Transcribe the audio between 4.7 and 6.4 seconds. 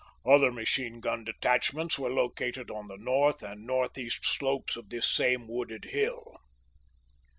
of this same wooded hill.